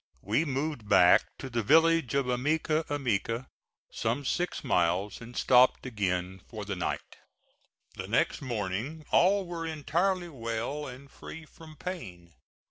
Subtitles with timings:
[0.23, 3.45] We moved back to the village of Ameca Ameca,
[3.91, 7.17] some six miles, and stopped again for the night.
[7.95, 12.33] The next morning all were entirely well and free from pain.